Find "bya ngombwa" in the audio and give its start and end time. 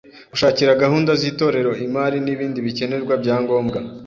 3.23-3.79